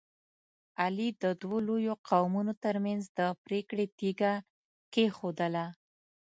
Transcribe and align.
علي 0.81 1.09
د 1.23 1.25
دوو 1.41 1.57
لویو 1.67 1.93
قومونو 2.09 2.53
ترمنځ 2.63 3.03
د 3.17 3.19
پرېکړې 3.45 3.85
تیږه 3.97 4.33
کېښودله. 4.93 5.65